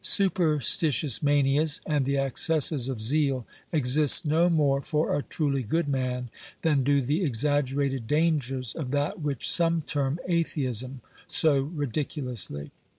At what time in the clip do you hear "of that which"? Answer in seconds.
8.73-9.47